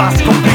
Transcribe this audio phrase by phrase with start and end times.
[0.00, 0.49] fa scoprire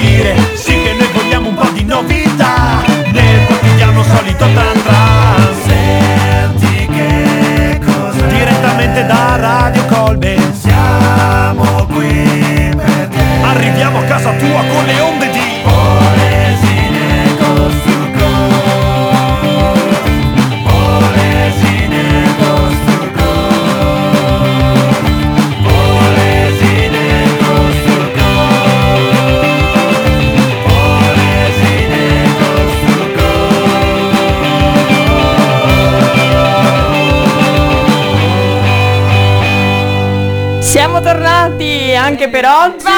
[42.26, 42.95] anche per oggi.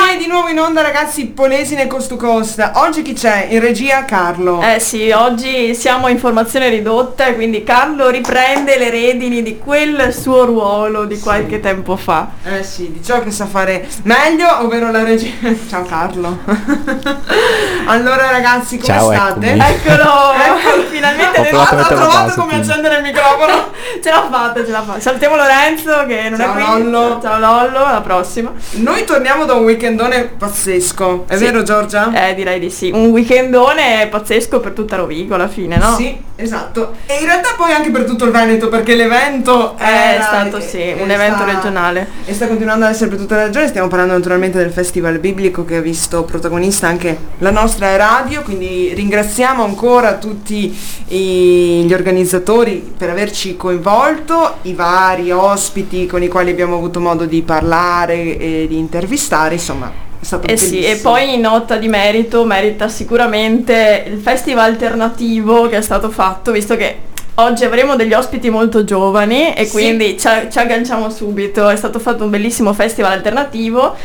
[0.57, 2.71] In onda ragazzi, Polesine Coast to Coast.
[2.77, 3.45] Oggi chi c'è?
[3.51, 4.59] In regia Carlo.
[4.59, 10.45] Eh sì, oggi siamo in formazione ridotta, quindi Carlo riprende le redini di quel suo
[10.45, 12.29] ruolo di qualche tempo fa.
[12.43, 15.29] Eh sì, di ciò che sa fare meglio, ovvero la regia.
[15.69, 16.39] Ciao Carlo.
[17.85, 19.45] allora ragazzi, come Ciao, state?
[19.53, 19.63] eccomi.
[19.63, 20.33] Eccolo,
[20.89, 22.67] finalmente Ho ne- provato a Ho mettere la trovato come quindi.
[22.67, 23.71] accendere il microfono.
[24.01, 24.99] ce l'ha fatta, ce l'ha fatta.
[24.99, 26.89] Salutiamo Lorenzo che non Ciao, è qui.
[26.89, 27.19] Lollo.
[27.21, 28.51] Ciao Lollo, alla prossima.
[28.71, 31.43] Noi torniamo da un weekendone pazzesco, è Sì.
[31.43, 32.29] vero Giorgia?
[32.29, 32.89] Eh direi di sì.
[32.93, 35.95] Un weekendone pazzesco per tutta Rovigo alla fine, no?
[35.95, 36.93] Sì, esatto.
[37.05, 40.77] E in realtà poi anche per tutto il Veneto, perché l'evento È era- stato sì,
[40.79, 42.07] e un evento sta- regionale.
[42.25, 45.65] E sta continuando ad essere per tutta la regione, stiamo parlando naturalmente del Festival Biblico
[45.65, 50.77] che ha visto protagonista anche la nostra radio, quindi ringraziamo ancora tutti
[51.09, 57.25] i- gli organizzatori per averci coinvolto, i vari ospiti con i quali abbiamo avuto modo
[57.25, 61.87] di parlare e di intervistare, insomma è stato Eh sì, e poi in nota di
[61.87, 66.95] merito merita sicuramente il festival alternativo che è stato fatto, visto che
[67.35, 69.71] oggi avremo degli ospiti molto giovani e Sì.
[69.71, 71.69] quindi ci, ci agganciamo subito.
[71.69, 73.95] È stato fatto un bellissimo festival alternativo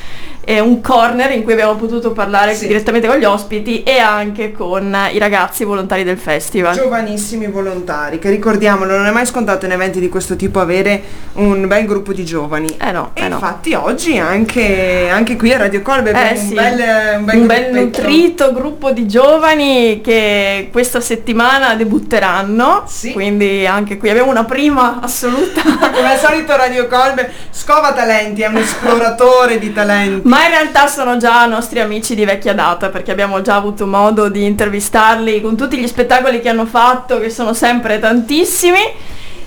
[0.45, 2.67] e un corner in cui abbiamo potuto parlare Sì.
[2.67, 6.75] direttamente con gli ospiti e anche con i ragazzi volontari del festival.
[6.75, 11.01] Giovanissimi volontari, che ricordiamolo, non è mai scontato in eventi di questo tipo avere
[11.35, 12.77] un bel gruppo di giovani.
[12.81, 13.35] Eh no, E eh no.
[13.37, 17.37] infatti oggi anche, anche qui a Radio Colbe abbiamo Eh sì, un bel, un bel,
[17.41, 23.13] un bel nutrito gruppo di giovani che questa settimana debutteranno, Sì.
[23.13, 25.63] quindi anche qui abbiamo una prima assoluta.
[25.63, 30.29] Come al solito Radio Colbe scova talenti, è un esploratore di talenti.
[30.32, 34.31] Ma in realtà sono già nostri amici di vecchia data perché abbiamo già avuto modo
[34.31, 38.81] di intervistarli con tutti gli spettacoli che hanno fatto, che sono sempre tantissimi.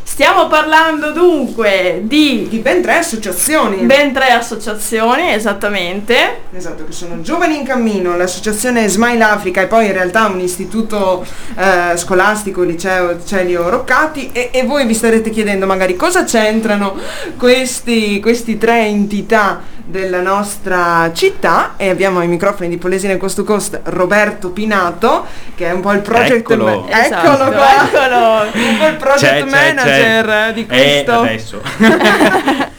[0.03, 3.78] Stiamo parlando dunque di Di ben tre associazioni.
[3.78, 6.41] ben tre associazioni, esattamente.
[6.56, 11.25] Esatto, che sono Giovani in Cammino, l'associazione Smile Africa e poi in realtà un istituto
[11.57, 16.96] eh, scolastico, liceo Celio Roccati e, e voi vi starete chiedendo magari cosa c'entrano
[17.38, 23.44] questi, questi tre entità della nostra città e abbiamo ai microfoni di Polesine Coast to
[23.44, 26.85] Coast Roberto Pinato che è un po' il project Eccolo.
[26.90, 28.41] ma- Esatto, eccolo qua eccolo.
[28.53, 31.62] un po' il project manager di E questo adesso.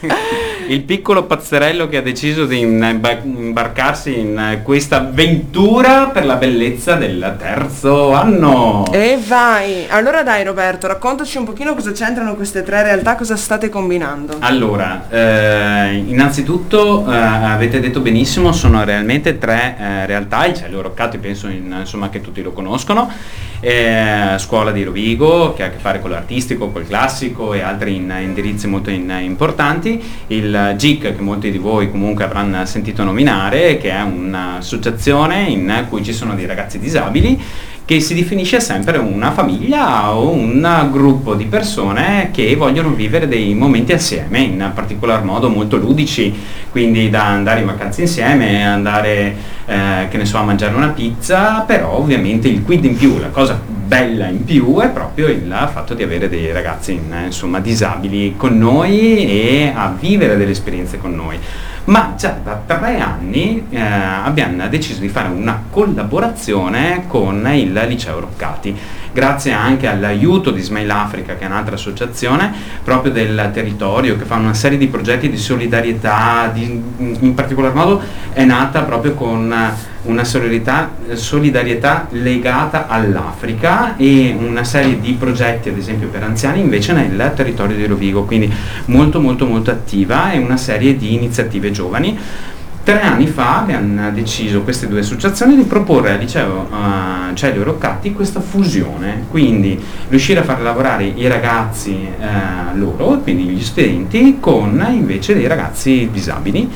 [0.67, 6.35] il piccolo pazzerello che ha deciso di imba- imbarcarsi in eh, questa avventura per la
[6.35, 8.83] bellezza del terzo anno.
[8.91, 13.69] e vai allora dai Roberto raccontaci un pochino cosa c'entrano queste tre realtà cosa state
[13.69, 20.81] combinando Allora, eh, innanzitutto eh, avete detto benissimo, sono realmente tre eh, realtà, il Cielo
[20.81, 23.11] Roccati penso in- insomma, che tutti lo conoscono,
[23.59, 27.95] eh, Scuola di Rovigo che ha a che fare con l'artistico, col classico e altri
[27.95, 33.77] in- indirizzi molto in- importanti, il GIC che molti di voi comunque avranno sentito nominare,
[33.77, 37.39] che è un'associazione in cui ci sono dei ragazzi disabili
[37.87, 43.53] che si definisce sempre una famiglia o un gruppo di persone che vogliono vivere dei
[43.53, 46.35] momenti assieme, in particolar modo molto ludici,
[46.69, 51.61] quindi da andare in vacanza insieme, andare eh, che ne so, a mangiare una pizza,
[51.61, 55.93] però ovviamente il quid in più, la cosa bella in più è proprio il fatto
[55.93, 61.15] di avere dei ragazzi in- insomma disabili con noi e a vivere delle esperienze con
[61.15, 61.39] noi
[61.87, 68.19] ma già da tre anni eh, abbiamo deciso di fare una collaborazione con il Liceo
[68.19, 68.75] Roccati,
[69.13, 72.53] grazie anche all'aiuto di Smile Africa, che è un'altra associazione
[72.83, 78.01] proprio del territorio, che fa una serie di progetti di solidarietà, di- in particolar modo
[78.33, 79.53] è nata proprio con
[80.07, 87.33] una solidarietà, legata all'Africa e una serie di progetti, ad esempio per anziani, invece nel
[87.35, 88.51] territorio di Rovigo, quindi
[88.85, 92.17] molto molto molto attiva e una serie di iniziative giovani.
[92.87, 98.13] Tre anni fa abbiamo deciso queste due associazioni di proporre al liceo eh, Celio Roccati
[98.13, 99.77] questa fusione, quindi
[100.07, 106.07] riuscire a far lavorare i ragazzi eh, loro, quindi gli studenti, con invece dei ragazzi
[106.13, 106.71] disabili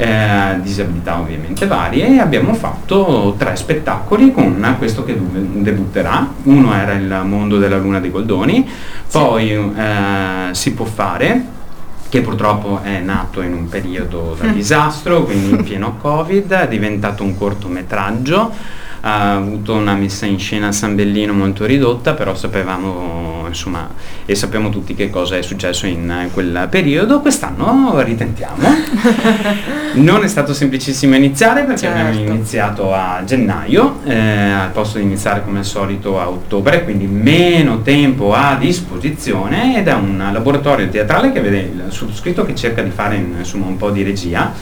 [0.00, 6.34] eh, disabilità ovviamente varie e abbiamo fatto tre spettacoli con questo che debutterà.
[6.44, 8.68] Uno era il mondo della luna dei Goldoni,
[9.10, 11.56] poi eh, si può fare
[12.08, 17.24] che purtroppo è nato in un periodo da disastro, quindi in pieno Covid, è diventato
[17.24, 18.52] un cortometraggio
[19.08, 23.88] ha avuto una messa in scena a San Bellino molto ridotta, però sapevamo insomma
[24.26, 27.20] e sappiamo tutti che cosa è successo in quel periodo.
[27.20, 28.56] Quest'anno ritentiamo.
[29.94, 31.98] non è stato semplicissimo iniziare perché certo.
[31.98, 37.06] abbiamo iniziato a gennaio, eh, al posto di iniziare come al solito a ottobre, quindi
[37.06, 42.82] meno tempo a disposizione ed è un laboratorio teatrale che vede il sottoscritto che cerca
[42.82, 44.52] di fare insomma un po' di regia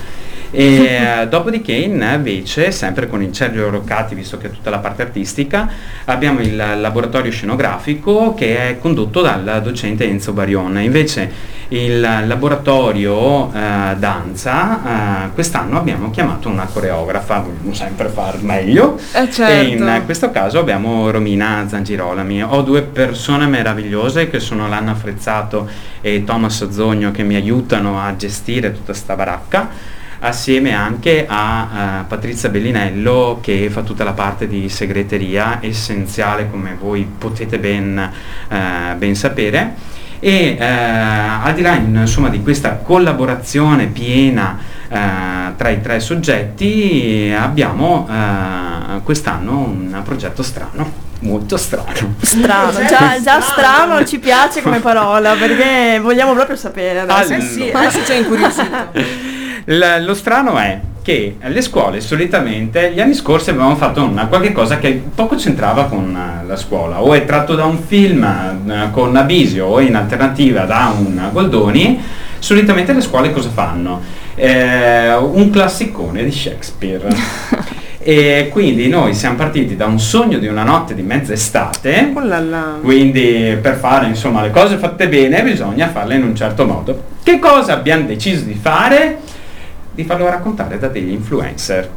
[0.51, 5.03] e eh, dopodiché invece, sempre con il Sergio Roccati, visto che è tutta la parte
[5.03, 5.69] artistica,
[6.05, 10.81] abbiamo il laboratorio scenografico che è condotto dal docente Enzo Barion.
[10.81, 18.97] Invece il laboratorio eh, danza, eh, quest'anno abbiamo chiamato una coreografa, vogliamo sempre far meglio.
[19.13, 19.43] Eh certo.
[19.43, 22.43] E in questo caso abbiamo Romina Zangirolami.
[22.45, 25.69] Ho due persone meravigliose che sono Lanna Frezzato
[26.01, 32.07] e Thomas Zogno che mi aiutano a gestire tutta sta baracca assieme anche a uh,
[32.07, 38.11] Patrizia Bellinello che fa tutta la parte di segreteria essenziale come voi potete ben,
[38.49, 39.75] uh, ben sapere
[40.19, 48.09] e uh, al di là insomma, di questa collaborazione piena tra i tre soggetti abbiamo
[49.03, 52.15] quest'anno un progetto strano molto strano.
[52.21, 57.33] Strano, già, già strano ci piace come parola perché vogliamo proprio sapere adesso.
[57.33, 57.37] Allora.
[57.37, 59.35] Eh sì, adesso c'è incuriosito.
[59.67, 64.51] L- lo strano è che le scuole solitamente gli anni scorsi avevamo fatto una qualche
[64.51, 68.27] cosa che poco c'entrava con uh, la scuola, o è tratto da un film
[68.65, 72.01] uh, con Abisio o in alternativa da un Goldoni,
[72.41, 74.03] solitamente le scuole cosa fanno?
[74.35, 77.09] Eh, un classicone di Shakespeare.
[77.99, 83.57] e quindi noi siamo partiti da un sogno di una notte di mezz'estate, oh quindi
[83.61, 87.03] per fare insomma le cose fatte bene bisogna farle in un certo modo.
[87.23, 89.26] Che cosa abbiamo deciso di fare?
[89.97, 91.91] Di farlo raccontare da degli influencer.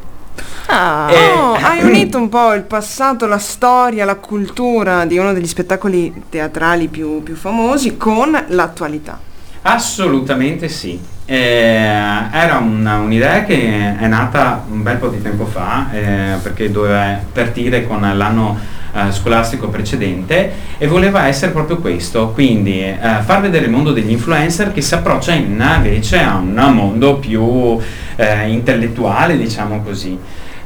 [0.68, 1.32] Ah, e...
[1.34, 6.24] oh, hai unito un po' il passato, la storia, la cultura di uno degli spettacoli
[6.30, 9.20] teatrali più, più famosi con l'attualità.
[9.64, 11.00] Assolutamente sì.
[11.26, 16.72] Eh, era una, un'idea che è nata un bel po' di tempo fa eh, perché
[16.72, 18.58] doveva partire con l'anno
[18.94, 24.12] eh, scolastico precedente e voleva essere proprio questo, quindi eh, far vedere il mondo degli
[24.12, 27.78] influencer che si approccia invece a un mondo più
[28.16, 30.18] eh, intellettuale, diciamo così.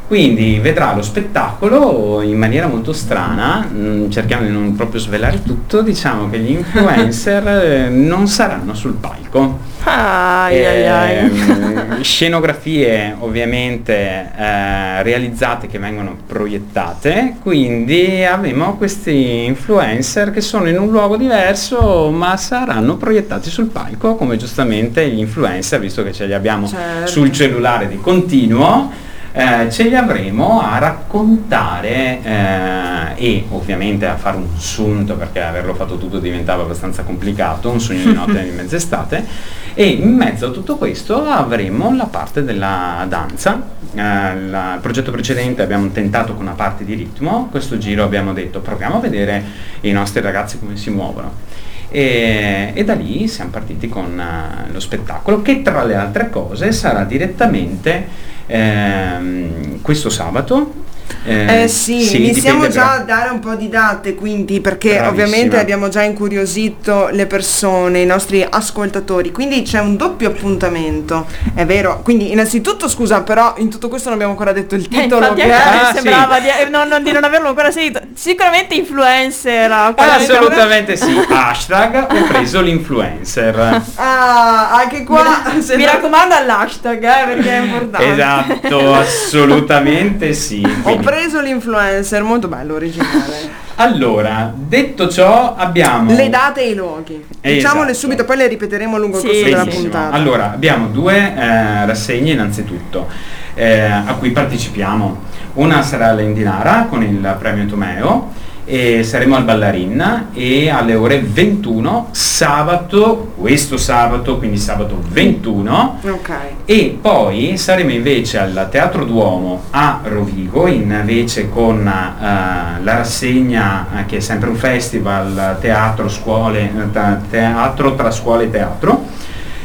[0.07, 5.41] Quindi vedrà lo spettacolo in maniera molto strana, mh, mm, cerchiamo di non proprio svelare
[5.43, 7.47] tutto, diciamo che gli influencer
[7.87, 9.71] eh, non saranno sul palco.
[9.85, 11.17] Ai, ai, ai.
[11.17, 20.79] Ehm, scenografie ovviamente eh, realizzate che vengono proiettate, quindi avremo questi influencer che sono in
[20.79, 26.25] un luogo diverso ma saranno proiettati sul palco come giustamente gli influencer, visto che ce
[26.25, 27.07] li abbiamo certo.
[27.07, 34.37] sul cellulare di continuo eh, ce li avremo a raccontare eh, e ovviamente a fare
[34.37, 39.25] un sunto perché averlo fatto tutto diventava abbastanza complicato, un sogno di notte di mezz'estate
[39.73, 43.59] e in mezzo a tutto questo avremo la parte della danza.
[43.95, 48.59] Eh, il progetto precedente abbiamo tentato con una parte di ritmo, questo giro abbiamo detto
[48.59, 49.43] proviamo a vedere
[49.81, 51.51] i nostri ragazzi come si muovono.
[51.89, 56.71] E, e, da lì siamo partiti con uh, lo spettacolo che tra le altre cose
[56.71, 60.82] sarà direttamente ehm, questo sabato
[61.25, 65.09] eh, eh sì, sì, iniziamo già a dare un po' di date, quindi perché Bravissima.
[65.09, 71.65] ovviamente abbiamo già incuriosito le persone, i nostri ascoltatori, quindi c'è un doppio appuntamento, è
[71.65, 72.01] vero.
[72.03, 75.31] Quindi innanzitutto scusa, però in tutto questo non abbiamo ancora detto il eh, titolo.
[75.31, 76.41] Eh, che ah, sembrava sì.
[76.41, 78.01] di, eh, non, non, di, non, averlo ancora sentito.
[78.13, 79.71] Sicuramente influencer.
[79.95, 81.17] Assolutamente sì.
[81.29, 83.81] Hashtag ho preso l'influencer.
[83.95, 85.43] Ah, anche qua.
[85.53, 88.11] Mi, mi raccomando all'hashtag, eh, perché è importante.
[88.11, 90.61] Esatto, assolutamente sì.
[90.95, 93.49] Quindi, preso l'influencer, molto bello, originale.
[93.75, 96.13] allora, detto ciò, abbiamo...
[96.13, 97.23] Le date e i luoghi.
[97.41, 98.05] Diciamole esatto.
[98.05, 100.15] subito, poi le ripeteremo lungo il sì, corso della puntata.
[100.15, 103.07] Allora, abbiamo due eh, rassegne innanzitutto,
[103.53, 105.31] eh, a cui partecipiamo.
[105.53, 108.31] Una sarà l'Endinara con il premio Tomeo
[108.73, 116.55] e saremo al Ballarin e alle ore 21 sabato, questo sabato, quindi sabato 21 okay.
[116.65, 124.05] e poi saremo invece al Teatro Duomo a Rovigo invece con uh, la rassegna uh,
[124.07, 129.05] che è sempre un festival teatro, scuole, uh, teatro tra scuole e teatro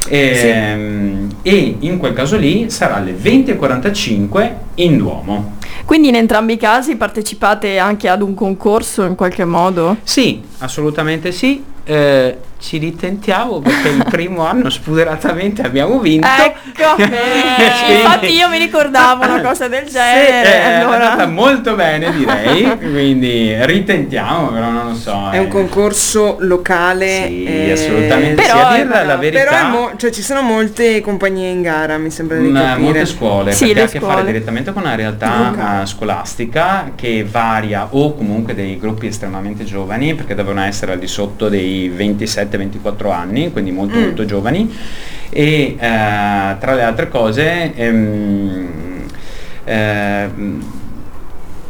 [0.08, 5.56] Ehm, E in quel caso lì sarà alle 20.45 in Duomo.
[5.84, 9.96] Quindi in entrambi i casi partecipate anche ad un concorso in qualche modo?
[10.02, 11.62] Sì, assolutamente sì.
[11.84, 16.26] Eh, ci ritentiamo perché il primo anno spudoratamente abbiamo vinto.
[16.26, 20.52] Ecco, eh, infatti io mi ricordavo una cosa del Sì, genere.
[20.62, 21.12] è allora.
[21.12, 25.30] andata molto bene direi, quindi ritentiamo, però non lo so.
[25.30, 25.38] È eh.
[25.38, 27.26] un concorso locale.
[27.26, 28.42] Sì, eh, assolutamente.
[28.42, 29.44] Però sì, la verità.
[29.44, 32.78] Però mo- cioè, ci sono molte compagnie in gara, mi sembra di Mm, capire.
[32.80, 37.24] molte scuole Sì, perché ha a che fare direttamente con una realtà eh, scolastica che
[37.28, 41.88] varia o comunque dei gruppi estremamente giovani perché devono essere al di sotto dei
[42.50, 44.02] 27-24 anni quindi molto Mm.
[44.02, 44.72] molto giovani
[45.30, 48.68] e eh, tra le altre cose ehm,
[49.64, 50.62] ehm,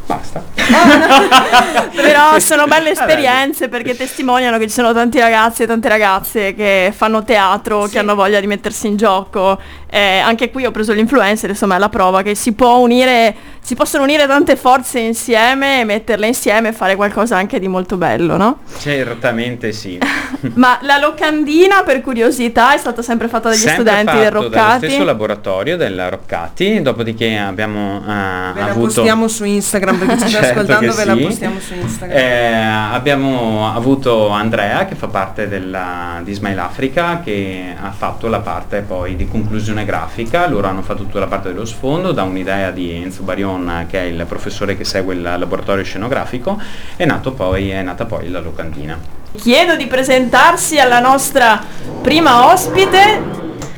[0.08, 0.42] basta
[1.94, 6.92] Però sono belle esperienze perché testimoniano che ci sono tanti ragazzi e tante ragazze che
[6.94, 9.58] fanno teatro, che hanno voglia di mettersi in gioco.
[9.90, 13.74] Eh, anche qui ho preso l'influencer, insomma è la prova che si può unire, si
[13.74, 18.36] possono unire tante forze insieme e metterle insieme e fare qualcosa anche di molto bello,
[18.36, 18.58] no?
[18.78, 19.98] certamente sì
[20.54, 24.48] Ma la locandina per curiosità è stata sempre fatta dagli Sempre studenti del fatto dallo
[24.48, 24.86] Roccati.
[24.86, 30.28] stesso laboratorio del Roccati dopodiché abbiamo eh, Ve la avuto postiamo su Instagram perché ci
[30.28, 31.22] sta Certo ascoltando, che ve la sì.
[31.22, 32.18] postiamo su Instagram.
[32.18, 32.54] Eh,
[32.92, 38.80] abbiamo avuto Andrea che fa parte della, di Smile Africa che ha fatto la parte
[38.80, 42.92] poi di conclusione grafica, loro hanno fatto tutta la parte dello sfondo da un'idea di
[42.92, 46.60] Enzo Barion che è il professore che segue il laboratorio scenografico
[46.96, 48.98] è, nato poi, è nata poi la locandina.
[49.36, 51.62] Chiedo di presentarsi alla nostra
[52.00, 53.20] prima ospite.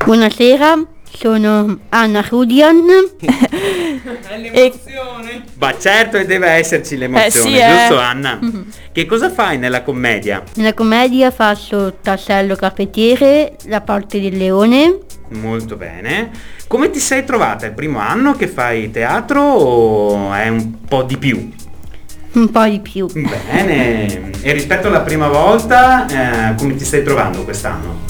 [0.04, 2.86] Buonasera, sono Anna Rudian.
[4.52, 4.72] E
[5.58, 7.76] Ma certo che deve esserci l'emozione, Eh sì, eh.
[7.76, 8.38] giusto Anna?
[8.90, 10.42] Che cosa fai nella commedia?
[10.54, 14.98] Nella commedia faccio tassello carpentiere, la parte del leone.
[15.28, 16.30] Molto bene.
[16.66, 17.66] Come ti sei trovata?
[17.66, 21.50] È il primo anno che fai teatro o è un po' di più?
[22.32, 23.06] Un po' di più.
[23.12, 24.30] Bene.
[24.40, 26.06] E rispetto alla prima volta,
[26.50, 28.09] eh, come ti stai trovando quest'anno?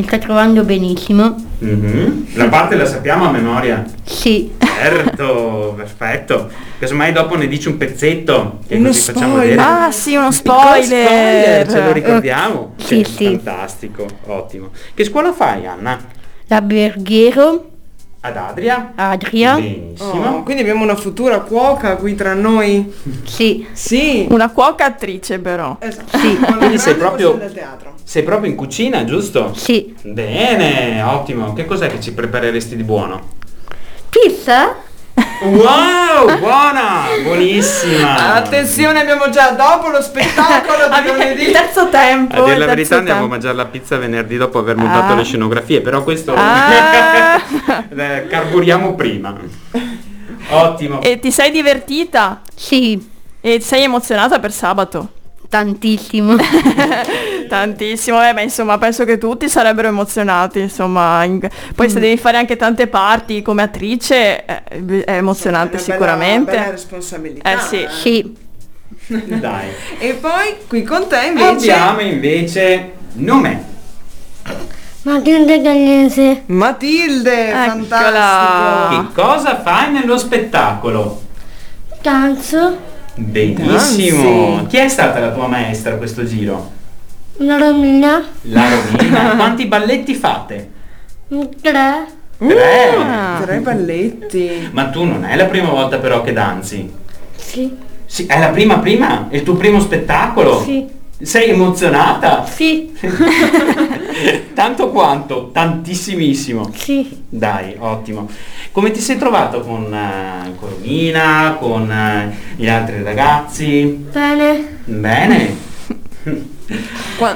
[0.00, 1.34] Mi sto trovando benissimo.
[1.58, 2.28] Mhm.
[2.34, 3.84] La parte la sappiamo a memoria?
[4.02, 6.48] Sì, Certo, perfetto.
[6.78, 9.48] Casomai dopo ne dici un pezzetto che Uno così facciamo spoiler.
[9.56, 9.68] vedere.
[9.68, 11.68] Ah sì, uno Piccolo spoiler.
[11.70, 12.72] ce lo ricordiamo?
[12.78, 13.24] Sì, Cioè, sì.
[13.26, 14.70] Fantastico, ottimo.
[14.94, 15.98] Che scuola fai Anna?
[16.46, 17.69] l'alberghiero,
[18.22, 18.92] Ad Adria?
[18.96, 19.54] Adria.
[19.54, 20.26] Benissimo.
[20.28, 22.92] Oh, quindi abbiamo una futura cuoca qui tra noi.
[23.24, 24.26] Sì, Sì.
[24.28, 25.78] Una cuoca attrice però.
[25.80, 26.18] Esatto.
[26.18, 26.36] Sì.
[26.58, 27.40] Quindi sei proprio-.
[28.04, 29.54] Sei proprio in cucina, giusto?
[29.54, 29.94] sì.
[30.02, 31.54] Bene, ottimo.
[31.54, 33.38] Che cos'è che ci prepareresti di buono?
[34.10, 34.74] Pizza?
[35.42, 38.34] Wow, buona, buonissima.
[38.34, 41.50] Attenzione, abbiamo già dopo lo spettacolo di Il lunedì.
[41.50, 42.36] terzo tempo.
[42.36, 43.34] A dire il la verità andiamo a tempo.
[43.34, 45.16] mangiare la pizza venerdì dopo aver montato Ah.
[45.16, 47.40] le scenografie, però questo Ah.
[47.96, 49.34] Eh, carburiamo prima.
[50.50, 51.00] Ottimo.
[51.02, 52.40] E ti sei divertita?
[52.54, 53.08] Sì,
[53.42, 55.12] E sei emozionata per sabato?
[55.48, 56.36] tantissimo.
[57.50, 61.40] Tantissimo, eh, beh, insomma penso che tutti sarebbero emozionati, insomma, in-
[61.74, 61.90] poi Mm.
[61.90, 66.50] se devi fare anche tante parti come attrice eh, è emozionante Una bella- sicuramente.
[66.52, 67.50] bella responsabilità.
[67.52, 67.86] Eh sì.
[67.90, 68.36] Sì,
[69.40, 69.68] Dai.
[69.98, 73.64] E poi qui con te invece Abbiamo invece nome.
[75.02, 76.42] Matilde Gallese.
[76.46, 77.64] Matilde, Eccola.
[77.64, 79.02] fantastico.
[79.02, 81.22] Che cosa fai nello spettacolo?
[82.00, 82.78] Danzo.
[83.14, 84.56] Benissimo.
[84.56, 84.66] Danzi.
[84.68, 86.78] Chi è stata la tua maestra questo giro?
[87.42, 88.22] La Romina.
[88.42, 89.34] La Romina.
[89.34, 90.70] Quanti balletti fate?
[91.28, 92.06] Tre.
[92.36, 92.96] Tre.
[92.96, 93.40] Ah.
[93.40, 94.68] Tre balletti.
[94.72, 96.90] Ma tu non è la prima volta però che danzi?
[97.36, 97.74] Sì.
[98.04, 99.28] Sì, è la prima prima?
[99.30, 100.60] È il tuo primo spettacolo?
[100.62, 100.86] Sì.
[101.22, 102.44] Sei emozionata?
[102.44, 102.92] Sì.
[104.52, 105.50] Tanto quanto?
[105.50, 106.70] Tantissimissimo.
[106.74, 107.24] Sì.
[107.26, 108.28] Dai, ottimo.
[108.72, 114.08] Come ti sei trovato con, eh, con Romina, con eh, gli altri ragazzi?
[114.10, 114.78] Bene.
[114.84, 115.68] Bene.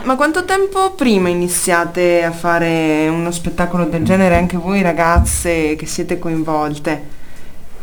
[0.04, 5.86] Ma quanto tempo prima iniziate a fare uno spettacolo del genere anche voi ragazze che
[5.86, 7.02] siete coinvolte?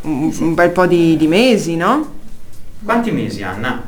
[0.02, 2.20] Un, un bel po' di, di mesi, no?
[2.84, 3.84] Quanti mesi, Anna?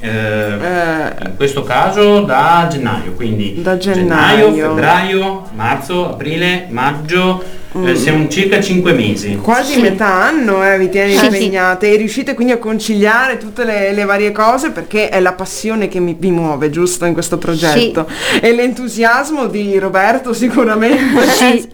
[0.00, 4.52] Eh, Eh, in questo caso da gennaio, quindi Da gennaio.
[4.52, 7.42] febbraio, marzo, aprile, maggio,
[7.74, 7.94] eh, Mm.
[7.94, 9.36] siamo circa 5 mesi.
[9.42, 9.80] quasi Sì.
[9.80, 14.04] metà anno eh, vi tiene Sì, impegnate e riuscite quindi a conciliare tutte le, le
[14.04, 18.06] varie cose perché è la passione che mi, vi muove, giusto, in questo progetto.
[18.40, 21.02] E l'entusiasmo di Roberto sicuramente.
[21.34, 21.68] Sì.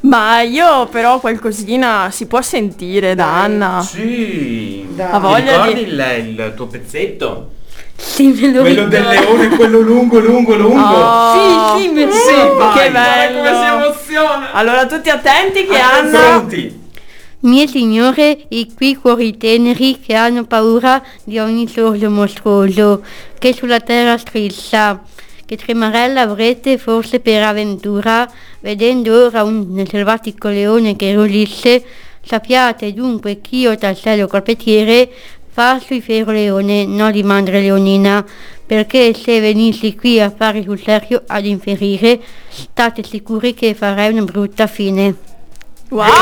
[0.06, 3.40] Ma io però qualcosina si può sentire da.
[3.42, 3.82] Anna.
[3.88, 4.86] Sì.
[4.98, 6.04] Ha voglia ricordi di- il,
[6.38, 7.50] il tuo pezzetto?
[7.96, 10.80] Sì, me lo Quello del leone, quello lungo, lungo, lungo.
[10.82, 12.78] Oh, Sì, sì, me lo sì, ricordo.
[12.78, 13.84] che Guarda come si bello.
[13.84, 14.52] emoziona.
[14.52, 16.84] Allora tutti attenti che Anna Pronti?
[17.40, 23.02] Mie signore, i qui cuori teneri che hanno paura di ogni sorso mostruoso
[23.38, 25.00] che sulla terra strissa.
[25.44, 28.28] Che tremarella avrete forse per avventura,
[28.60, 31.84] vedendo ora un selvatico leone che ruggisse,
[32.20, 35.08] sappiate dunque ch'io tassello carpentiere
[35.56, 38.22] fa sui ferro leone, non di mandre leonina,
[38.66, 42.20] perché se venissi qui a fare sul serio ad inferire,
[42.50, 45.14] state sicuri che farei una brutta fine.
[45.88, 46.12] Wow!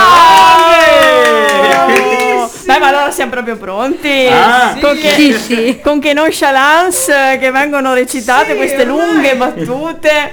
[2.64, 2.72] Bravissimo!
[2.72, 4.26] Beh, ma allora siamo proprio pronti.
[4.30, 5.80] Ah, con, che, Sì, sì.
[5.82, 8.96] con che nonchalance che vengono recitate Sì, queste ormai.
[9.06, 10.32] lunghe battute.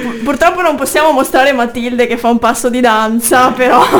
[0.00, 3.82] Pur- Purtroppo non possiamo mostrare Matilde che fa un passo di danza, però.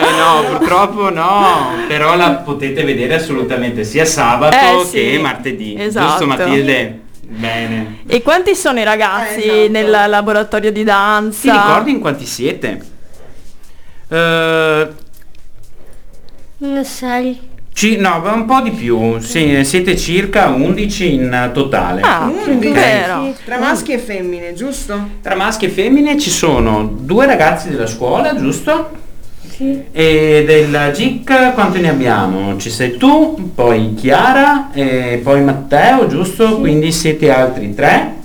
[0.00, 5.10] Eh no, purtroppo no, però la potete vedere assolutamente sia sabato Eh, sì.
[5.12, 5.76] che martedì.
[5.78, 6.06] Esatto.
[6.08, 7.00] Giusto Matilde?
[7.32, 7.98] Bene.
[8.08, 9.70] e quanti sono i ragazzi Eh, esatto.
[9.70, 11.40] nel laboratorio di danza?
[11.42, 12.80] Ti ricordi in quanti siete?
[14.08, 14.88] Eh,
[16.62, 17.38] Lo sai.
[17.72, 19.18] ci- no, un po' di più.
[19.20, 22.02] Sì, siete circa 11 in totale.
[22.02, 22.72] Ah, Undici.
[22.72, 23.34] vero.
[23.44, 25.08] Tra maschi e femmine, giusto?
[25.22, 28.90] Tra maschi e femmine ci sono due ragazzi della scuola, giusto?
[29.48, 29.82] Sì.
[29.92, 32.56] E del GIC quanti ne abbiamo?
[32.58, 36.58] Ci sei tu, poi Chiara e poi Matteo, giusto?
[36.58, 38.16] Quindi siete altri tre.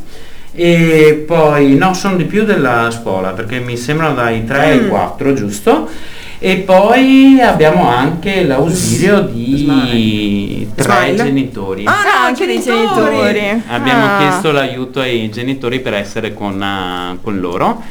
[0.53, 5.33] E poi no, sono di più della scuola perché mi sembrano dai 3 ai 4,
[5.33, 5.89] giusto?
[6.37, 11.15] E poi abbiamo anche l'ausilio di tre Smile.
[11.23, 11.85] genitori.
[11.85, 13.61] Ah, anche dei genitori.
[13.67, 14.17] Abbiamo Ah.
[14.19, 17.81] chiesto l'aiuto ai genitori per essere con, eh, con loro.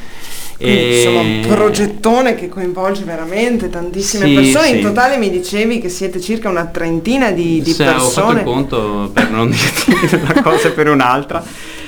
[0.57, 4.69] Quindi, Insomma, un progettone che coinvolge veramente tantissime Sì, persone.
[4.69, 4.83] In sì.
[4.83, 8.39] totale mi dicevi che siete circa una trentina di, di Se ho fatto persone.
[8.41, 11.43] il conto per non dirti una cosa per un'altra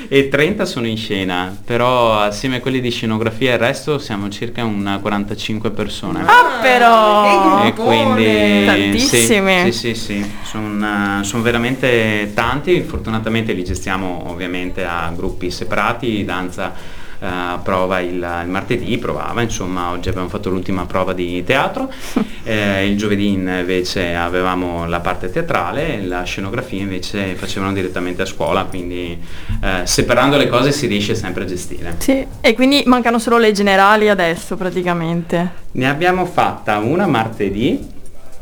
[0.09, 4.29] e 30 sono in scena, però assieme a quelli di scenografia e il resto siamo
[4.29, 6.23] circa una 45 persone.
[6.25, 7.65] Ah, però.
[7.65, 9.73] E quindi Tantissimi.
[9.73, 10.31] Sì, sì, sì, sì.
[10.43, 18.49] sono veramente tanti, fortunatamente li gestiamo ovviamente a gruppi separati, danza eh, prova il, il
[18.49, 21.93] martedì, provava, insomma oggi abbiamo fatto l'ultima prova di teatro,
[22.45, 28.65] eh, il giovedì invece avevamo la parte teatrale, la scenografia invece facevano direttamente a scuola,
[28.65, 29.19] quindi
[29.63, 31.97] eh, separando le cose si riesce sempre a gestire.
[31.99, 35.65] Sì, e quindi mancano solo le generali adesso praticamente.
[35.73, 37.95] Ne abbiamo fatta una martedì,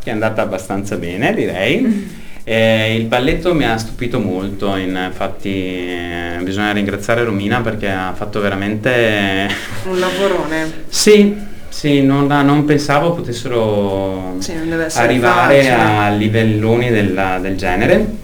[0.02, 2.22] che è andata abbastanza bene direi.
[2.46, 8.40] Eh, il balletto mi ha stupito molto, infatti eh, bisogna ringraziare Romina perché ha fatto
[8.40, 9.48] veramente...
[9.88, 10.84] Un lavorone.
[10.88, 11.34] sì,
[11.70, 15.70] sì, non, non pensavo potessero Sì, non arrivare facile.
[15.74, 18.22] a livelloni del, del genere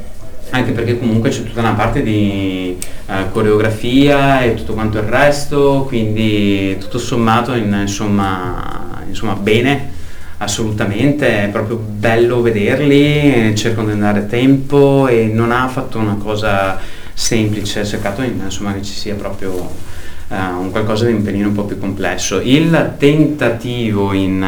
[0.50, 5.84] anche perché comunque c'è tutta una parte di eh, coreografia e tutto quanto il resto
[5.86, 9.98] quindi tutto sommato in- insomma, insomma bene
[10.42, 16.16] assolutamente è proprio bello vederli cercano di andare a tempo e non ha fatto una
[16.16, 16.78] cosa
[17.12, 19.70] semplice ha cercato in- insomma che ci sia proprio
[20.28, 24.42] eh, un qualcosa di un pelino un po' più complesso il tentativo in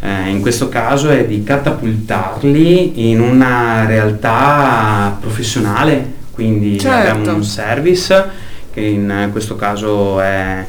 [0.00, 7.10] eh, in questo caso è di catapultarli in una realtà professionale, quindi Certo.
[7.10, 8.22] abbiamo un service
[8.70, 10.62] che in questo caso è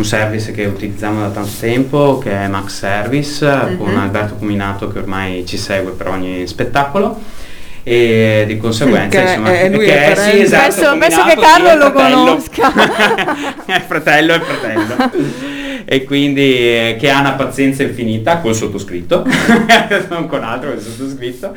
[0.00, 4.98] un service che utilizziamo da tanto tempo che è Max Service con Alberto Cominato che
[4.98, 7.20] ormai ci segue per ogni spettacolo
[7.82, 11.74] e di conseguenza Che insomma è- lui che è sì, esatto, Penso- penso che Carlo
[11.74, 12.16] lo fratello.
[12.16, 12.72] conosca.
[13.66, 15.10] è fratello, è fratello.
[15.84, 19.24] e quindi eh, che ha una pazienza infinita col sottoscritto,
[20.08, 21.54] non con altro che il sottoscritto,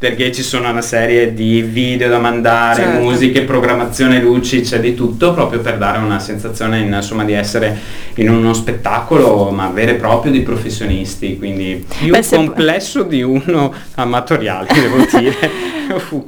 [0.00, 3.00] perché ci sono una serie di video da mandare, Certo.
[3.00, 7.78] musiche, programmazione luci, c'è di tutto proprio per dare una sensazione insomma di essere
[8.14, 13.74] in uno spettacolo ma vero e proprio di professionisti, quindi più Beh, complesso di uno
[13.96, 15.50] amatoriale devo dire.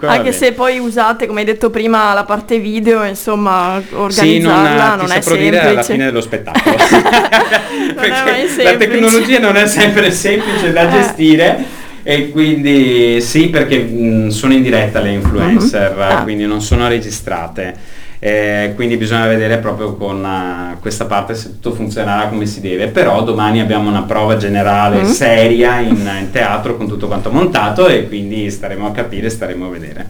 [0.01, 4.89] Va Anche se poi usate, come hai detto prima, la parte video, insomma, Sì, organizzarla
[4.89, 5.93] non, non, ti è saprò dire alla semplice.
[5.93, 6.77] fine dello spettacolo.
[7.97, 8.15] la
[8.55, 8.77] semplice.
[8.77, 10.91] tecnologia non è sempre semplice da Eh.
[10.91, 16.01] gestire e quindi sì perché mh, sono in diretta le influencer, Mhm.
[16.03, 16.23] Ah.
[16.23, 18.01] quindi non sono registrate.
[18.25, 22.87] Eh, quindi bisogna vedere proprio con eh, questa parte se tutto funzionerà come si deve
[22.87, 25.11] però domani abbiamo una prova generale Mhm.
[25.11, 29.69] seria in, in teatro con tutto quanto montato e quindi staremo a capire staremo a
[29.71, 30.07] vedere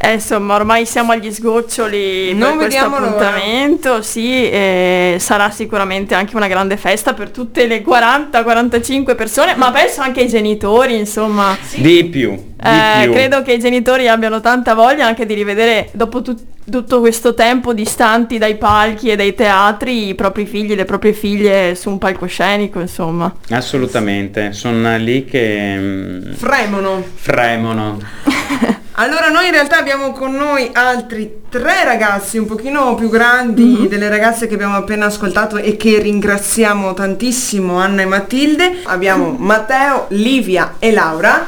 [0.00, 3.10] Eh, insomma, ormai siamo agli sgoccioli Non per questo vediamo l'ora.
[3.30, 9.72] appuntamento, sì, e sarà sicuramente anche una grande festa per tutte le 40-45 persone, ma
[9.72, 11.56] penso anche ai genitori, insomma.
[11.74, 13.12] Di più, di Eh, più.
[13.12, 17.72] credo che i genitori abbiano tanta voglia anche di rivedere dopo tut- tutto questo tempo
[17.72, 22.78] distanti dai palchi e dai teatri i propri figli, le proprie figlie su un palcoscenico,
[22.78, 23.34] insomma.
[23.50, 27.02] Assolutamente, sono lì che mm, Fremono.
[27.14, 27.98] fremono.
[29.00, 33.86] Allora noi in realtà abbiamo con noi altri tre ragazzi un pochino più grandi Mhm.
[33.86, 38.80] delle ragazze che abbiamo appena ascoltato e che ringraziamo tantissimo, Anna e Matilde.
[38.86, 41.46] Abbiamo Matteo, Livia e Laura.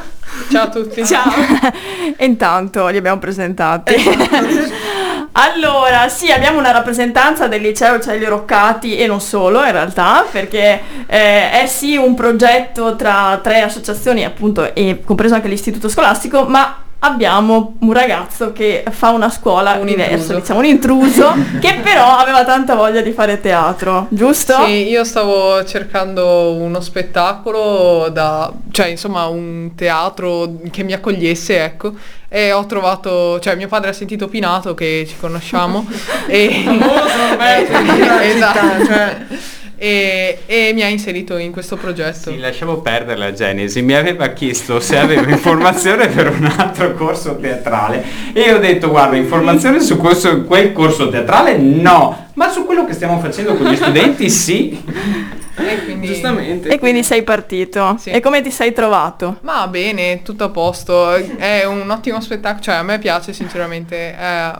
[0.49, 1.03] Ciao a tutti.
[1.05, 1.29] Ciao!
[2.15, 3.95] e intanto li abbiamo presentati.
[3.95, 4.73] Esatto.
[5.33, 10.79] allora, sì, abbiamo una rappresentanza del liceo Celio Roccati e non solo in realtà, perché
[11.05, 16.77] eh, è sì un progetto tra tre associazioni, appunto, e compreso anche l'istituto scolastico, ma
[17.03, 20.39] abbiamo un ragazzo che fa una scuola Un diversa, intruso.
[20.39, 24.63] diciamo un intruso, che però aveva tanta voglia di fare teatro, giusto?
[24.65, 31.93] Sì, io stavo cercando uno spettacolo da, cioè insomma un teatro che mi accogliesse, ecco,
[32.29, 35.85] e ho trovato, cioè mio padre ha sentito Pinato che ci conosciamo
[36.27, 36.63] e,
[38.21, 39.17] esatto, cioè.
[39.83, 42.29] E, e mi ha inserito in questo progetto.
[42.29, 47.37] Sì, lasciamo perdere la Genesi, mi aveva chiesto se avevo informazione per un altro corso
[47.37, 52.63] teatrale e io ho detto guarda informazione su questo, quel corso teatrale no, ma su
[52.67, 54.79] quello che stiamo facendo con gli studenti sì.
[55.53, 56.69] E quindi- Giustamente.
[56.69, 57.95] E quindi sei partito.
[57.99, 58.09] Sì.
[58.09, 59.37] E come ti sei trovato?
[59.41, 64.15] Ma bene, tutto a posto, è un ottimo spettacolo, cioè a me piace sinceramente.
[64.17, 64.51] eh,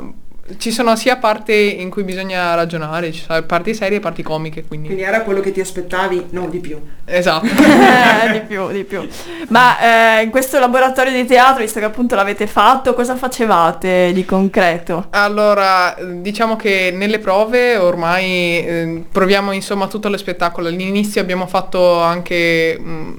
[0.57, 4.63] ci sono sia parti in cui bisogna ragionare, ci sono parti serie e parti comiche,
[4.65, 4.87] quindi...
[4.87, 6.27] Quindi era quello che ti aspettavi?
[6.31, 6.79] No, di più.
[7.05, 7.45] Esatto.
[7.45, 9.07] Eh, di più, di più.
[9.49, 14.25] Ma eh, in questo laboratorio di teatro, visto che appunto l'avete fatto, cosa facevate di
[14.25, 15.07] concreto?
[15.11, 20.67] Allora, diciamo che nelle prove ormai eh, proviamo insomma tutto lo spettacolo.
[20.67, 23.13] All'inizio abbiamo fatto anche mm,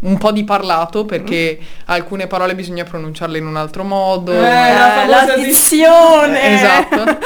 [0.00, 4.32] un po' di parlato perché alcune parole bisogna pronunciarle in un altro modo.
[4.32, 6.54] Eh, la Eh, la dizione!
[6.54, 7.18] Esatto.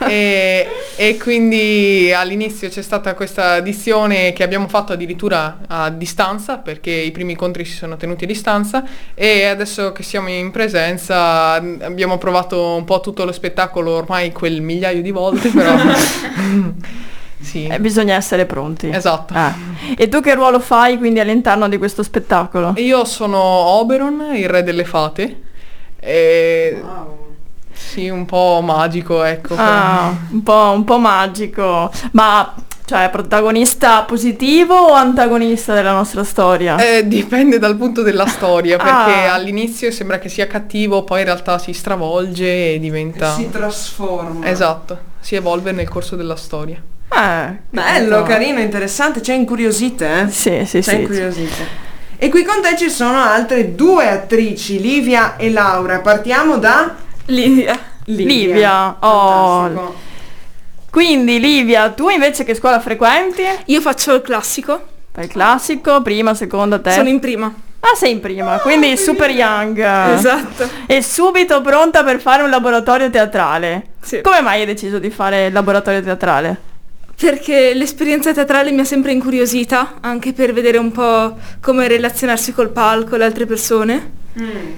[0.08, 6.90] e, e quindi all'inizio c'è stata questa dizione che abbiamo fatto addirittura a distanza perché
[6.90, 8.84] i primi incontri si sono tenuti a distanza
[9.14, 14.60] e adesso che siamo in presenza abbiamo provato un po' tutto lo spettacolo ormai quel
[14.60, 15.74] migliaio di volte però
[17.40, 17.66] sì.
[17.66, 18.88] Eh, bisogna essere pronti.
[18.90, 19.34] Esatto.
[19.34, 19.94] Eh.
[19.96, 22.72] E tu che ruolo fai quindi all'interno di questo spettacolo?
[22.76, 25.40] Io sono Oberon, il re delle fate.
[26.00, 26.82] E
[27.72, 29.54] sì, un po' magico, ecco.
[29.56, 31.90] Ah, un po', un po' magico.
[32.12, 36.76] Ma, cioè, protagonista positivo o antagonista della nostra storia?
[36.78, 39.34] Eh, dipende dal punto della storia, perché Ah.
[39.34, 43.32] all'inizio sembra che sia cattivo, poi in realtà si stravolge e diventa...
[43.34, 44.46] Si trasforma.
[44.46, 46.80] Esatto, si evolve nel corso della storia.
[47.08, 50.28] Eh, Bello, carino, interessante, c'è incuriosite, eh?
[50.28, 50.94] Sì, sì, C'è sì.
[51.00, 51.84] incuriosite.
[52.18, 56.00] E qui con te ci sono altre due attrici, Livia e Laura.
[56.00, 56.94] Partiamo da
[57.26, 57.78] Livia.
[58.06, 58.96] Livia.
[59.00, 59.60] Oh.
[59.62, 59.94] Fantastico.
[60.90, 63.42] Quindi Livia, tu invece che scuola frequenti?
[63.66, 64.80] Io faccio il classico,
[65.12, 66.98] Fai il classico, prima, seconda, terza.
[66.98, 67.52] sono in prima.
[67.80, 69.78] Ah, sei in prima, quindi super young.
[70.14, 70.68] Esatto.
[70.86, 73.88] E subito pronta per fare un laboratorio teatrale.
[74.00, 74.22] Sì.
[74.22, 76.60] Come mai hai deciso di fare il laboratorio teatrale?
[77.18, 82.70] Perché l'esperienza teatrale mi ha sempre incuriosita, anche per vedere un po' come relazionarsi col
[82.70, 84.10] palco, le altre persone.
[84.34, 84.72] Un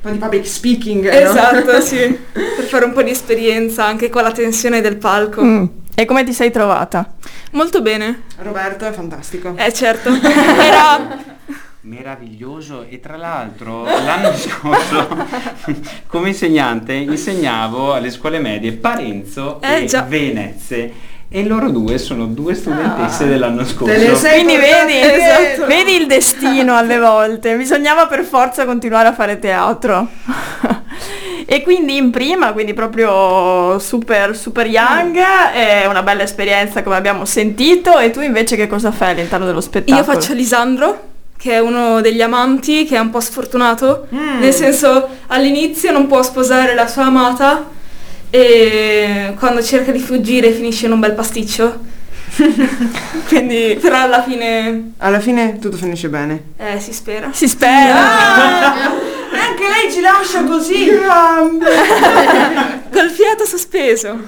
[0.00, 1.04] po' di public speaking.
[1.06, 1.30] eh, no?
[1.30, 2.18] Esatto, sì.
[2.32, 5.42] Per fare un po' di esperienza anche con la tensione del palco.
[5.42, 5.64] Mm.
[5.94, 7.14] E come ti sei trovata?
[7.52, 8.22] Molto bene.
[8.38, 9.54] Roberto è fantastico.
[9.56, 10.10] Eh certo.
[10.18, 11.32] Era
[11.82, 15.06] Meraviglioso e tra l'altro l'anno scorso
[16.08, 20.00] come insegnante insegnavo alle scuole medie Parenzo Eh, e già.
[20.00, 20.92] Venezze
[21.36, 23.92] e loro due sono due studentesse dell'anno scorso.
[23.92, 25.66] Te le sei Quindi vedi, dietro.
[25.66, 30.06] vedi il destino alle volte, bisognava per forza continuare a fare teatro.
[31.44, 37.24] e quindi in prima, quindi proprio super, super young, è una bella esperienza come abbiamo
[37.24, 40.06] sentito e tu invece che cosa fai all'interno dello spettacolo?
[40.06, 41.00] Io faccio Lisandro,
[41.36, 46.22] che è uno degli amanti, che è un po' sfortunato, nel senso all'inizio non può
[46.22, 47.72] sposare la sua amata
[48.34, 51.92] e quando cerca di fuggire finisce in un bel pasticcio.
[53.28, 56.42] Quindi, però alla fine, Alla fine tutto finisce bene.
[56.56, 57.28] eh, si spera.
[57.32, 57.94] Si spera.
[57.94, 60.88] Anche lei ci lascia così.
[62.92, 64.18] Col fiato sospeso.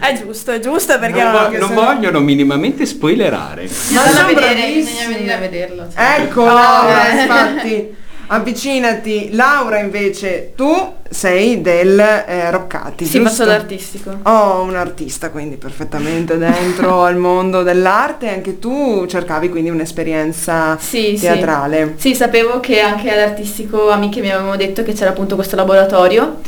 [0.00, 3.68] È giusto, è giusto perché non, vo- non vogliono minimamente spoilerare.
[3.90, 4.80] Ma vedere, bravissime.
[4.82, 5.86] bisogna venire a vederlo.
[5.94, 6.88] Ecco, Oh.
[7.20, 7.94] Infatti.
[8.34, 9.30] Avvicinati.
[9.32, 10.70] Laura invece, tu
[11.08, 13.28] sei del eh, Roccati, Sì, giusto?
[13.30, 14.18] faccio l'artistico.
[14.22, 18.28] Oh, un artista, quindi perfettamente dentro al mondo dell'arte.
[18.28, 21.20] Anche tu cercavi quindi un'esperienza Sì, sì.
[21.26, 21.94] teatrale.
[21.96, 26.40] Sì, sapevo che anche all'artistico amiche mi avevano detto che c'era appunto questo laboratorio.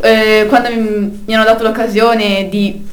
[0.00, 2.86] Eh, quando mi, mi hanno dato l'occasione di...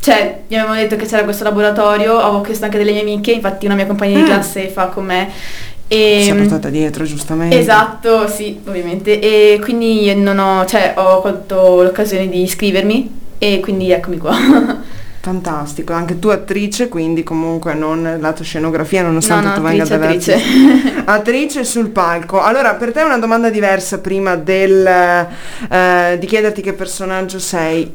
[0.00, 3.64] Cioè, mi avevano detto che c'era questo laboratorio, avevo chiesto anche delle mie amiche, infatti
[3.64, 4.26] una mia compagna di Mm.
[4.26, 5.30] classe fa con me.
[5.94, 7.58] Si E, è portata dietro, giustamente.
[7.58, 9.20] Esatto, sì, ovviamente.
[9.20, 14.34] E quindi non ho, cioè, ho colto l'occasione di iscrivermi e quindi eccomi qua.
[15.24, 20.34] Fantastico, anche tu attrice, quindi comunque non lato scenografia, nonostante No, no, tu venga dall'artista.
[20.34, 21.02] attrice.
[21.06, 22.42] Attrice sul palco.
[22.42, 27.90] Allora, per te una domanda diversa prima del, eh, di chiederti che personaggio sei.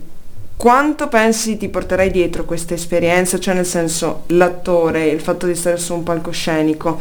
[0.57, 3.39] Quanto pensi ti porterai dietro questa esperienza?
[3.39, 6.99] Cioè nel senso, l'attore, il fatto di stare su un palcoscenico,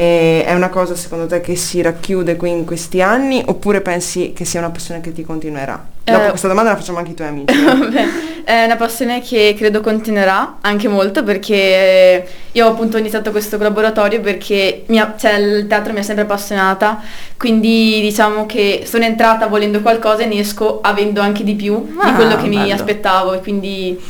[0.00, 4.32] eh, è una cosa secondo te che si racchiude qui in questi anni oppure pensi
[4.34, 5.84] che sia una passione che ti continuerà?
[6.02, 7.52] Dopo Eh, questa domanda la facciamo anche ai tuoi amici.
[7.62, 8.04] Vabbè,
[8.44, 14.20] è una passione che credo continuerà anche molto perché io ho appunto iniziato questo laboratorio
[14.20, 17.02] perché mi ha- cioè, il teatro mi ha sempre appassionata,
[17.36, 22.08] quindi diciamo che sono entrata volendo qualcosa e ne esco avendo anche di più Ah,
[22.08, 22.72] di quello che mi bello.
[22.72, 24.00] aspettavo e quindi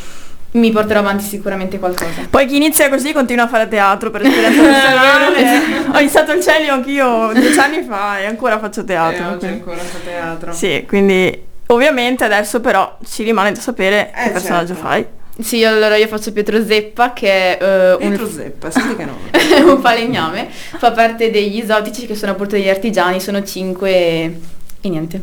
[0.53, 2.27] mi porterò avanti sicuramente qualcosa.
[2.29, 5.87] Poi chi inizia così continua a fare teatro per esperienza personale.
[5.95, 9.23] Ho iniziato il Celio anch'io dieci anni fa e ancora faccio teatro.
[9.23, 10.53] Eh, oggi quindi- ancora fa teatro.
[10.53, 14.83] Sì, quindi ovviamente adesso però ci rimane da sapere Eh, che personaggio certo.
[14.89, 15.07] fai.
[15.41, 19.31] Sì, allora io faccio Pietro Zeppa che è un, Pietro Zeppa, senti che nome.
[19.73, 24.41] un falegname, fa parte degli esotici che sono appunto degli artigiani, sono cinque e,
[24.83, 25.23] e niente.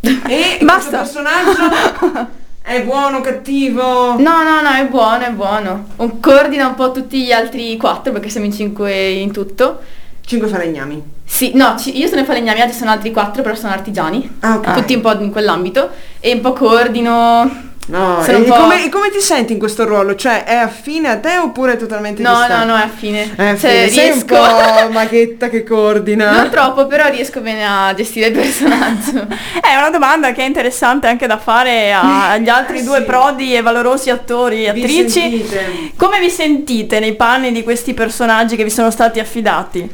[0.00, 0.98] E Basta.
[0.98, 4.16] questo personaggio è buono, cattivo?
[4.18, 5.86] No, no, no, è buono, è buono.
[5.96, 9.80] Un- coordina un po' tutti gli altri quattro perché siamo in cinque in tutto.
[10.24, 11.02] Cinque falegnami.
[11.24, 14.36] Sì, no, ci- io sono i falegnami, altri sono altri quattro, però sono artigiani.
[14.40, 14.74] Ah, ok.
[14.74, 15.90] Tutti un po' in quell'ambito.
[16.20, 17.68] E un po' coordino.
[17.90, 20.14] No, e, un come, e come ti senti in questo ruolo?
[20.14, 22.64] Cioè, è affine a te oppure è totalmente No, no, distante?
[22.66, 23.22] no, è affine.
[23.34, 23.56] È affine.
[23.58, 24.34] Cioè, Sei un riesco.
[24.36, 26.30] po' maghetta che coordina.
[26.30, 29.26] Non troppo, però riesco bene a gestire il personaggio.
[29.60, 33.04] È una domanda che è interessante anche da fare agli altri Eh, due sì.
[33.04, 35.08] prodi e valorosi attori e Vi attrici.
[35.10, 35.64] sentite?
[35.96, 39.88] Come vi sentite nei panni di questi personaggi che vi sono stati affidati?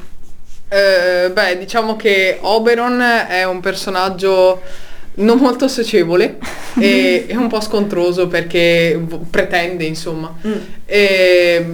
[0.68, 4.60] Eh, beh, diciamo che Oberon è un personaggio
[5.16, 6.38] non molto socievole
[6.78, 9.00] e è un po' scontroso perché
[9.30, 10.34] pretende, insomma.
[10.46, 10.52] Mm.
[10.84, 11.66] E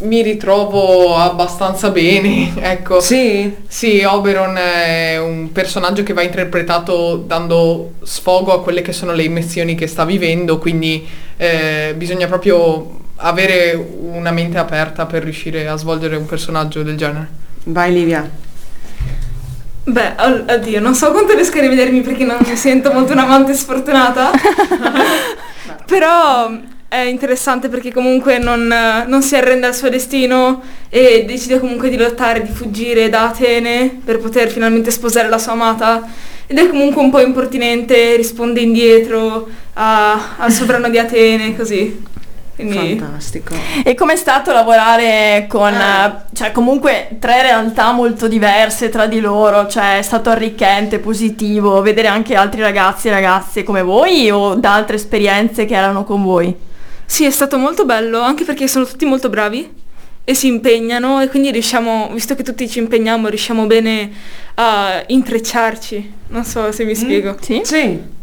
[0.00, 3.00] mi ritrovo abbastanza bene, ecco.
[3.00, 3.54] Sì?
[3.66, 9.24] Sì, Oberon è un personaggio che va interpretato dando sfogo a quelle che sono le
[9.24, 15.76] emozioni che sta vivendo, quindi eh, bisogna proprio avere una mente aperta per riuscire a
[15.76, 17.28] svolgere un personaggio del genere.
[17.64, 18.48] Vai Livia.
[19.82, 20.14] Beh,
[20.48, 24.30] oddio, non so quanto riesco a rivedermi perché non mi sento molto un'amante sfortunata.
[25.86, 26.50] Però
[26.86, 28.66] è interessante perché comunque non,
[29.06, 34.00] non si arrende al suo destino e decide comunque di lottare, di fuggire da Atene
[34.04, 36.06] per poter finalmente sposare la sua amata.
[36.46, 42.02] Ed è comunque un po' impertinente, risponde indietro a- al sovrano di Atene, così.
[42.66, 42.98] Quindi...
[42.98, 43.54] Fantastico.
[43.84, 46.04] E com'è stato lavorare con, Eh.
[46.04, 51.80] eh, cioè comunque tre realtà molto diverse tra di loro, cioè è stato arricchente, positivo,
[51.82, 56.22] vedere anche altri ragazzi e ragazze come voi o da altre esperienze che erano con
[56.22, 56.54] voi?
[57.04, 59.68] Sì, è stato molto bello, anche perché sono tutti molto bravi
[60.22, 64.10] e si impegnano e quindi riusciamo, visto che tutti ci impegniamo, riusciamo bene
[64.54, 66.12] a intrecciarci.
[66.28, 67.36] Non so se mi spiego.
[67.40, 67.60] Sì?
[67.64, 68.18] Sì.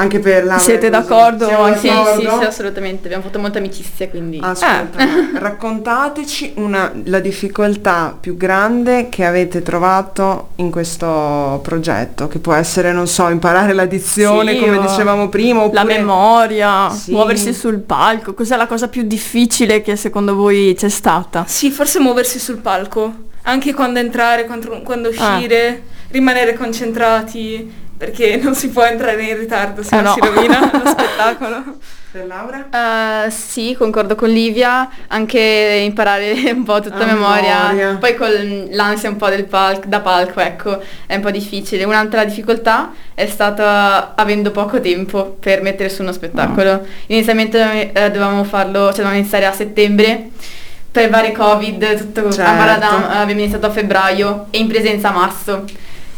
[0.00, 1.46] Anche per la Siete d'accordo?
[1.46, 2.38] Siamo Sì, sì, d'accordo?
[2.38, 4.38] sì, assolutamente, abbiamo fatto molta amicizia, quindi...
[4.40, 5.04] Ascolta,
[5.38, 12.92] raccontateci una, la difficoltà più grande che avete trovato in questo progetto, che può essere,
[12.92, 15.84] non so, imparare l'addizione, Sì, come o dicevamo prima, La oppure...
[15.98, 17.10] memoria, Sì.
[17.10, 21.44] muoversi sul palco, cos'è la cosa più difficile che secondo voi c'è stata?
[21.48, 25.34] Sì, forse muoversi sul palco, anche quando entrare, quando, quando Ah.
[25.36, 30.14] uscire, rimanere concentrati, perché non si può entrare in ritardo, se Eh no, no.
[30.14, 31.62] si rovina lo spettacolo.
[32.10, 33.24] Per Laura?
[33.26, 37.96] Eh, sì, concordo con Livia, anche imparare un po' tutta A memoria, memoria.
[38.00, 38.28] poi con
[38.70, 41.84] l'ansia un po' del palco, da palco, ecco, è un po' difficile.
[41.84, 46.86] Un'altra difficoltà è stata avendo poco tempo per mettere su uno spettacolo.
[47.08, 50.30] Inizialmente eh, dovevamo farlo, cioè dovevamo iniziare a settembre,
[50.90, 52.50] per vari covid, tutto Certo.
[52.50, 55.64] a Maradam, abbiamo iniziato a febbraio e in presenza a marzo.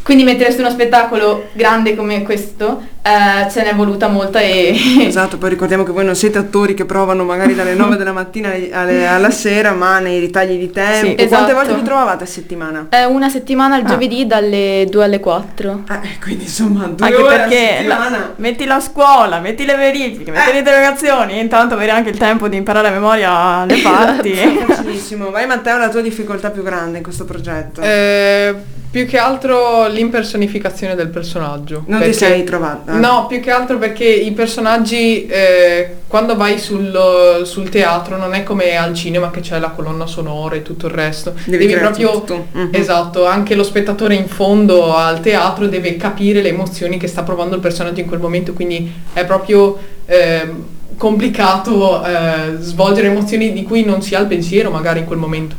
[0.03, 4.75] Quindi mettere su uno spettacolo grande come questo eh, ce n'è voluta molta e...
[5.05, 8.49] Esatto, poi ricordiamo che voi non siete attori che provano magari dalle 9 della mattina
[8.71, 10.95] alle- alla sera, ma nei ritagli di tempo.
[11.07, 11.53] Sì, Quante esatto.
[11.53, 12.87] volte vi trovavate a settimana?
[12.89, 13.89] È una settimana il Ah.
[13.89, 15.83] giovedì dalle 2 alle 4.
[15.89, 18.33] Eh, quindi insomma due Anche ore perché a la- settimana.
[18.37, 20.53] metti la scuola, metti le verifiche, metti Eh.
[20.53, 24.33] le interrogazioni, intanto avere anche il tempo di imparare a memoria le parti.
[24.33, 25.29] Facilissimo.
[25.29, 27.81] Vai Matteo, la tua difficoltà più grande in questo progetto?
[27.81, 31.83] Eh, più che altro l'impersonificazione del personaggio.
[31.87, 32.93] non ti perché- sei trovata?
[32.97, 38.43] No, più che altro perché i personaggi eh, quando vai sul, sul teatro non è
[38.43, 41.33] come al cinema che c'è la colonna sonora e tutto il resto.
[41.45, 42.47] Devi Devi, proprio tutto.
[42.51, 42.69] Mhm.
[42.73, 47.55] esatto, anche lo spettatore in fondo al teatro deve capire le emozioni che sta provando
[47.55, 50.65] il personaggio in quel momento, quindi è proprio ehm,
[50.97, 55.55] complicato eh, svolgere emozioni di cui non si ha il pensiero magari in quel momento.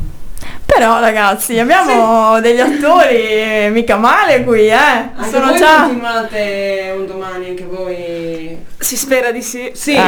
[0.73, 4.73] Però ragazzi, abbiamo degli attori mica male qui, eh.
[4.73, 5.83] Anche Sono già...
[5.83, 8.32] continuate un domani, anche voi.
[8.83, 9.71] Si spera di sì.
[9.73, 9.99] Sì, Eh.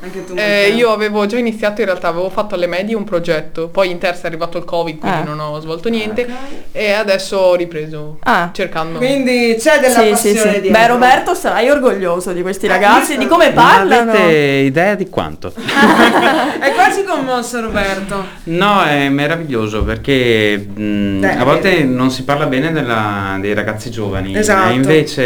[0.00, 0.32] anche tu.
[0.36, 3.98] Eh, io avevo già iniziato in realtà, avevo fatto alle medie un progetto, poi in
[3.98, 5.24] terza è arrivato il covid quindi Eh.
[5.24, 6.26] non ho svolto niente
[6.72, 8.48] e adesso ho ripreso Ah.
[8.52, 8.96] cercando.
[8.98, 10.60] Quindi c'è della Sì, sì, passione sì.
[10.62, 10.80] dietro.
[10.80, 14.12] Beh, Roberto sarai orgoglioso di questi Eh, ragazzi, di come parlano.
[14.12, 14.32] avete
[14.64, 15.52] idea di quanto?
[15.54, 18.24] È quasi commosso Roberto.
[18.44, 21.84] No, è meraviglioso perché mh, Beh, a volte eh.
[21.84, 24.70] non si parla bene della- dei ragazzi giovani Esatto.
[24.70, 25.22] e invece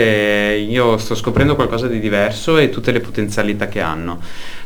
[0.69, 4.21] io sto scoprendo qualcosa di diverso e tutte le potenzialità che hanno.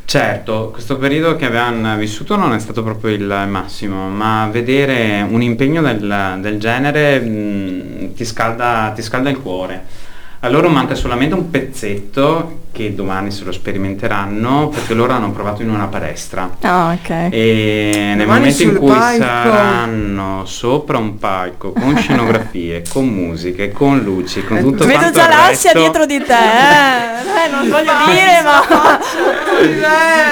[0.04, 5.40] Certo, questo periodo che abbiamo vissuto non è stato proprio il massimo, ma vedere un
[5.40, 10.08] impegno del, del genere mh, ti, scalda, ti scalda il cuore.
[10.42, 15.61] A loro manca solamente un pezzetto che domani se lo sperimenteranno perché loro hanno provato
[15.61, 16.57] in una palestra.
[16.62, 17.11] Ah, ok.
[17.31, 19.22] E nel Domani momento in cui palco.
[19.22, 25.24] saranno sopra un palco con scenografie, con musiche, con luci, con tutto Vedo quanto già
[25.24, 27.44] il l'ansia resto, dietro di te, eh.
[27.44, 28.98] Eh, non voglio dire, ma...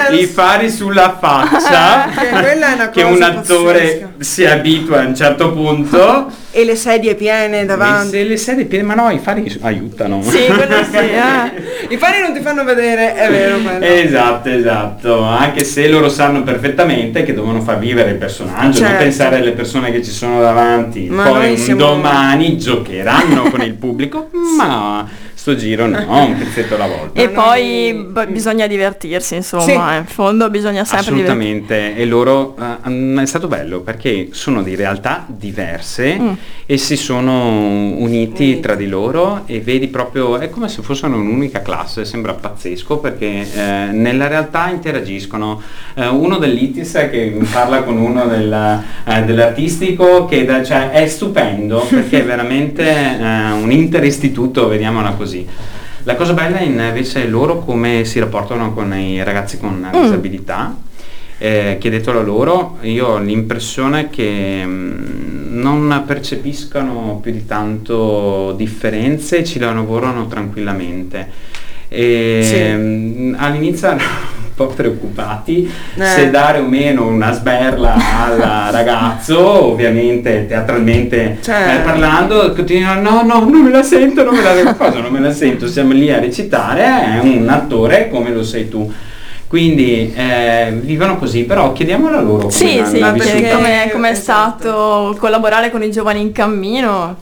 [0.17, 4.09] i fari sulla faccia Che quella è una che un attore pazzesca.
[4.17, 8.09] si abitua a un certo punto E le sedie piene davanti.
[8.17, 11.87] se le sedie piene ma no i fari aiutano Sì, quello sì, eh.
[11.93, 13.85] I fari non ti fanno vedere, è vero quello.
[13.85, 19.03] Esatto, esatto, anche se loro sanno perfettamente che devono far vivere il personaggio, non Certo.
[19.03, 23.73] pensare alle persone che ci sono davanti, Ma poi un siamo- domani giocheranno con il
[23.75, 25.07] pubblico, ma
[25.39, 27.19] sto giro no, un pezzetto alla volta.
[27.21, 29.71] E Ma poi noi- b- bisogna divertirsi, insomma, Sì.
[29.71, 29.97] eh.
[29.99, 31.31] in fondo bisogna sempre divertirsi.
[31.31, 32.55] Assolutamente, e loro
[32.89, 36.31] mm, è stato bello perché sono di realtà diverse Mm.
[36.65, 37.47] e si sono
[37.95, 42.97] uniti tra di loro e vedi proprio, è come se fossero un'unica classe, sembra pazzesco
[42.97, 45.61] perché eh, nella realtà interagiscono.
[45.95, 51.79] Eh, uno dell'ITIS che parla con uno del, eh, dell'artistico che da- cioè, è stupendo
[51.89, 52.87] perché è veramente
[53.61, 55.27] un interistituto, vediamola così.
[56.03, 60.75] La cosa bella è invece loro come si rapportano con i ragazzi con disabilità.
[61.37, 69.37] Eh, chiedetelo a loro, io ho l'impressione che mm, non percepiscano più di tanto differenze
[69.37, 71.27] e ci lavorano tranquillamente.
[71.89, 72.77] E, Sì.
[72.77, 74.01] mm, All'inizio erano
[74.49, 76.03] un po' preoccupati Eh.
[76.05, 78.37] se dare o meno una sberla al
[78.71, 81.71] ragazzo, ovviamente teatralmente Certo.
[81.79, 85.11] eh, parlando, continuano no, no, non me la sento, non me la sento, cosa non
[85.11, 88.91] me la sento, siamo lì a recitare, è un attore come lo sei tu.
[89.47, 92.37] Quindi eh, vivono così, però chiediamolo a loro.
[92.41, 94.59] come Sì, sì, come, come è esatto.
[94.59, 97.15] stato collaborare con i giovani in cammino.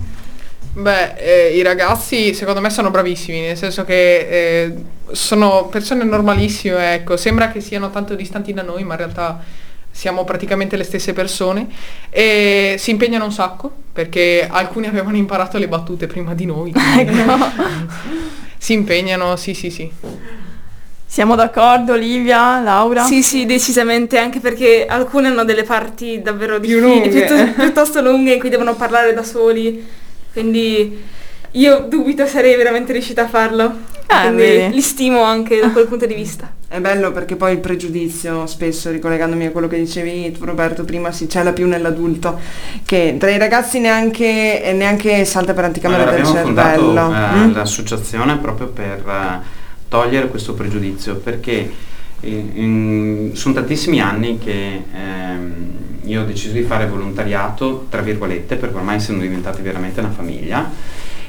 [0.77, 4.75] Beh, eh, i ragazzi secondo me sono bravissimi, nel senso che eh,
[5.11, 9.39] sono persone normalissime, ecco, sembra che siano tanto distanti da noi, ma in realtà
[9.89, 11.67] siamo praticamente le stesse persone
[12.11, 16.71] e si impegnano un sacco perché alcuni avevano imparato le battute prima di noi.
[16.71, 17.23] quindi
[18.59, 19.91] si impegnano, sì, sì, sì.
[21.07, 23.03] Siamo d'accordo, Olivia, Laura?
[23.03, 27.09] Sì, sì, decisamente, anche perché alcune hanno delle parti davvero Più difficili, lunghe.
[27.09, 30.05] piuttosto, piuttosto lunghe in cui devono parlare da soli.
[30.41, 31.03] Quindi
[31.51, 33.95] io dubito sarei veramente riuscita a farlo.
[34.05, 34.73] Ah, quindi vedi.
[34.75, 36.53] li stimo anche da quel punto di vista.
[36.69, 41.11] È bello perché poi il pregiudizio, spesso ricollegandomi a quello che dicevi tu Roberto prima,
[41.11, 42.39] si cela più nell'adulto,
[42.85, 47.13] che tra i ragazzi neanche, neanche salta per anticamera Allora, del abbiamo fondato cervello.
[47.15, 47.53] eh, Mm?
[47.55, 49.39] l'associazione proprio per eh,
[49.87, 51.71] togliere questo pregiudizio, perché
[52.21, 55.65] in- sono tantissimi anni che ehm,
[56.03, 60.71] io ho deciso di fare volontariato, tra virgolette, perché ormai siamo diventati veramente una famiglia.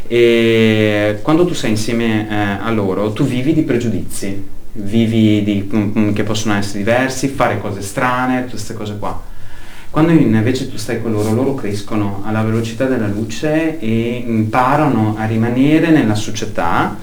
[0.07, 6.13] E quando tu sei insieme eh, a loro, tu vivi di pregiudizi, vivi di, mm,
[6.13, 9.21] che possono essere diversi, fare cose strane, tutte queste cose qua.
[9.91, 15.25] Quando invece tu stai con loro, loro crescono alla velocità della luce e imparano a
[15.25, 16.97] rimanere nella società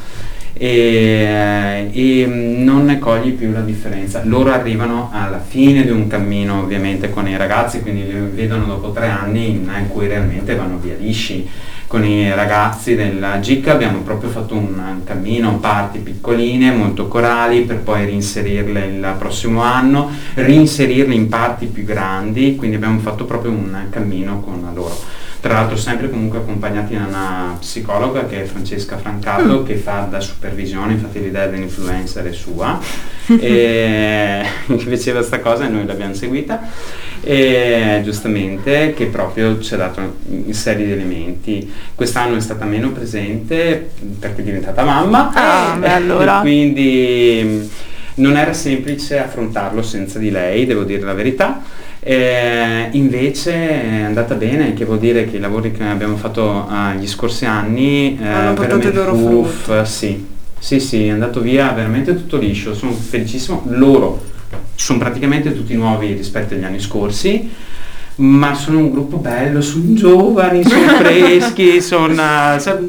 [0.58, 4.22] e, e non ne cogli più la differenza.
[4.24, 8.92] Loro arrivano alla fine di un cammino ovviamente con i ragazzi, quindi li vedono dopo
[8.92, 11.48] tre anni in, in cui realmente vanno via lisci.
[11.88, 17.78] Con i ragazzi della GIC abbiamo proprio fatto un cammino, parti piccoline, molto corali, per
[17.78, 23.86] poi reinserirle il prossimo anno, reinserirle in parti più grandi, quindi abbiamo fatto proprio un
[23.92, 24.98] cammino con loro
[25.46, 30.20] tra l'altro sempre comunque accompagnati da una psicologa che è Francesca Francato che fa da
[30.20, 32.80] supervisione, infatti l'idea dell'influencer è sua
[33.30, 36.62] e che faceva questa cosa e noi l'abbiamo seguita
[37.22, 41.72] e giustamente che proprio ci ha dato in serie di elementi.
[41.94, 46.40] Quest'anno è stata meno presente perché è diventata mamma Ah, beh, allora.
[46.40, 47.70] quindi
[48.16, 51.62] non era semplice affrontarlo senza di lei, devo dire la verità.
[52.08, 57.00] Eh, invece è andata bene, che vuol dire che i lavori che abbiamo fatto eh,
[57.00, 60.24] gli scorsi anni eh, Hanno portato i loro uff, sì,
[60.60, 63.64] sì, sì, è andato via veramente tutto liscio, sono felicissimo.
[63.70, 64.24] Loro
[64.76, 67.50] sono praticamente tutti nuovi rispetto agli anni scorsi,
[68.18, 72.14] ma sono un gruppo bello, sono giovani, sono freschi, sono,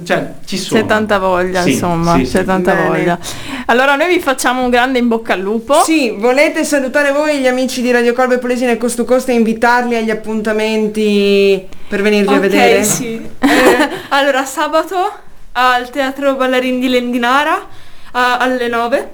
[0.04, 0.80] cioè, ci sono.
[0.80, 2.44] C'è tanta voglia, Sì, insomma, sì, c'è sì.
[2.44, 2.86] tanta Bene.
[2.88, 3.18] voglia.
[3.66, 5.74] Allora noi vi facciamo un grande in bocca al lupo.
[5.82, 9.96] Sì, volete salutare voi gli amici di Radio Colbe Polesine e Costo Costa e invitarli
[9.96, 12.84] agli appuntamenti per venirvi a Ok, vedere?
[12.84, 13.14] sì.
[13.40, 14.96] Eh, allora, sabato
[15.52, 17.66] al Teatro Ballarin di Lendinara
[18.12, 19.10] a- alle 9.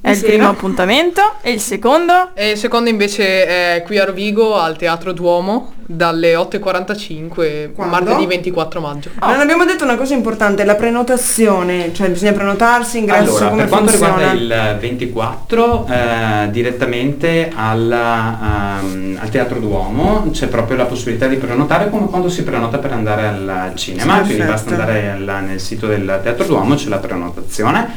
[0.00, 1.20] È il primo appuntamento.
[1.42, 2.30] E il secondo?
[2.34, 7.94] E il secondo invece è qui a Rovigo al Teatro Duomo dalle 8.45 Quando?
[7.94, 9.10] martedì 24 maggio.
[9.20, 13.68] Non abbiamo detto una cosa importante, la prenotazione, cioè bisogna prenotarsi, ingresso, Allora, come per
[13.70, 14.32] quanto funziona?
[14.32, 21.36] riguarda il 24, eh, direttamente alla, ehm, al Teatro Duomo c'è proprio la possibilità di
[21.36, 24.50] prenotare come quando si prenota per andare al, cinema, Sì, quindi perfetto.
[24.50, 27.88] basta andare al- nel sito del Teatro Duomo, c'è la prenotazione,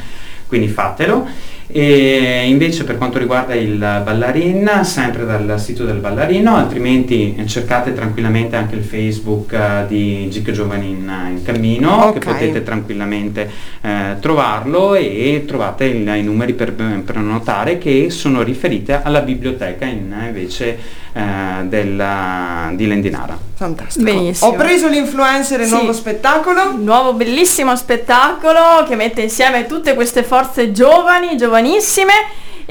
[0.48, 1.28] quindi fatelo.
[1.72, 8.56] E invece per quanto riguarda il Ballarin, sempre dal sito del Ballarino, altrimenti cercate tranquillamente
[8.56, 12.14] anche il Facebook eh, di Gic Giovani in, in cammino, Ok.
[12.14, 13.48] che potete tranquillamente
[13.82, 19.86] eh, trovarlo e trovate il- i numeri per per prenotare che sono riferite alla biblioteca
[19.86, 20.78] in, invece
[21.14, 21.22] eh,
[21.64, 23.38] della- di Lendinara.
[23.56, 24.06] Fantastico.
[24.06, 24.52] Benissimo.
[24.52, 25.74] Ho preso l'influencer e il Sì.
[25.76, 26.76] nuovo spettacolo.
[26.78, 32.14] Nuovo bellissimo spettacolo che mette insieme tutte queste forze giovani, giovanissime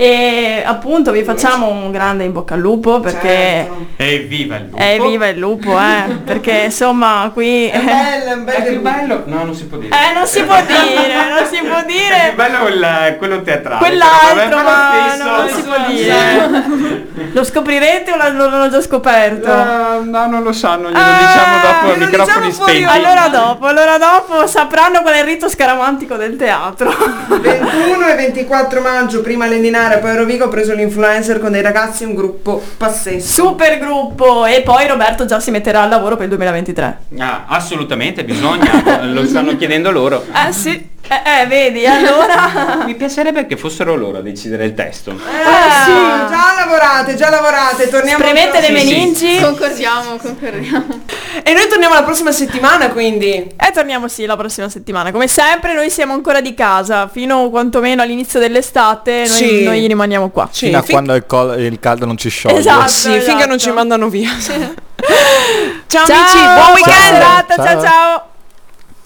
[0.00, 3.86] e appunto vi facciamo un grande in bocca al lupo perché Certo.
[3.96, 4.76] Evviva il lupo!
[4.76, 9.22] è viva il lupo, eh, perché insomma qui È bello, è un È più bello?
[9.26, 9.92] No, non si può dire.
[9.92, 13.78] Eh, non si può dire, non si può È più dire bello il- quello teatrale.
[13.80, 17.06] quell'altro, ma stesso, non si può dire.
[17.32, 19.48] Lo scoprirete o l'hanno già scoperto?
[19.50, 22.84] Eh, no, non lo sanno, glielo Ah, diciamo dopo a glielo microfoni diciamo fuori spenti.
[22.98, 26.94] Allora dopo, allora dopo sapranno qual è il rito scaramantico del teatro.
[27.28, 29.46] 21 e 24 maggio, prima
[29.88, 33.26] Lendinara, poi a Rovigo ho preso l'influencer con dei ragazzi, un gruppo pazzesco.
[33.26, 36.98] Super gruppo e poi Roberto già si metterà al lavoro per il 2023.
[37.18, 40.24] Ah, assolutamente, bisogna, lo stanno chiedendo loro.
[40.46, 40.96] Eh sì.
[41.10, 42.82] Eh, eh, vedi, allora...
[42.84, 45.10] Mi piacerebbe che fossero loro a decidere il testo.
[45.12, 45.90] Eh sì,
[46.28, 51.00] già lavorate, già lavorate, torniamo Spremete le meningi Concordiamo, concordiamo.
[51.42, 53.26] E noi torniamo la prossima settimana quindi.
[53.32, 55.10] e torniamo sì la prossima settimana.
[55.10, 59.62] Come sempre noi siamo ancora di casa, fino quantomeno all'inizio dell'estate noi, Sì.
[59.62, 60.48] noi rimaniamo qua.
[60.52, 62.58] Sì, Fino a fin- quando il, col- il caldo non ci scioglie.
[62.58, 62.88] Esatto.
[62.88, 63.74] sì, finché non ci esatto.
[63.74, 64.30] mandano via.
[64.38, 64.46] ciao,
[65.86, 67.14] Ciao, amici, buon weekend!
[67.14, 67.64] serata, Ciao.
[67.64, 68.27] ciao ciao.